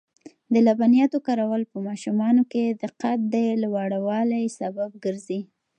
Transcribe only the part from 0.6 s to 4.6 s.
لبنیاتو کارول په ماشومانو کې د قد د لوړوالي